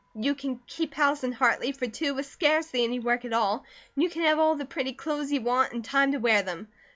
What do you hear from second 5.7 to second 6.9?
and time to wear them.